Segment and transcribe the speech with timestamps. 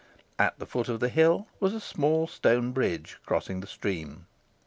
[0.39, 4.25] At the foot of the hill was a small stone bridge crossing the stream.